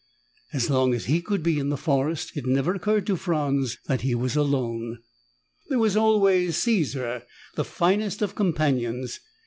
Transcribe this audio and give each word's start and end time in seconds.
As 0.51 0.67
long 0.67 0.95
as 0.95 1.05
he 1.05 1.21
could 1.21 1.43
be 1.43 1.59
in 1.59 1.69
the 1.69 1.77
forest, 1.77 2.35
it 2.35 2.47
never 2.47 2.73
occurred 2.73 3.05
to 3.05 3.15
Franz 3.15 3.77
that 3.85 4.01
he 4.01 4.15
was 4.15 4.35
alone. 4.35 4.97
There 5.69 5.77
was 5.77 5.95
always 5.95 6.57
Caesar, 6.57 7.21
the 7.53 7.63
finest 7.65 8.23
of 8.23 8.33
companions. 8.33 9.19